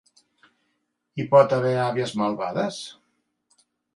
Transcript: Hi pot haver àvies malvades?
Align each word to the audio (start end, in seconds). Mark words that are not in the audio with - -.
Hi 1.17 1.25
pot 1.33 1.53
haver 1.59 1.75
àvies 1.83 2.15
malvades? 2.23 2.83